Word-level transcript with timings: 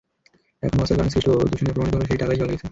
এখন 0.63 0.77
ওয়াসার 0.77 0.97
কারণে 0.97 1.13
সৃষ্ট 1.13 1.27
দূষণে 1.51 1.73
প্রমাণিত 1.73 1.95
হলো, 1.95 2.05
সেই 2.05 2.19
টাকা 2.21 2.33
জলেই 2.33 2.53
গেছে। 2.53 2.67